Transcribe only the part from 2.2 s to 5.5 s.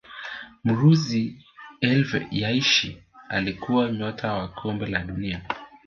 Yashin Alikuwa nyota wa kombe la dunia